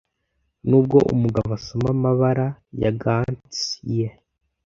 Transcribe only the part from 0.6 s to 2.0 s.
nubwo umugabo asoma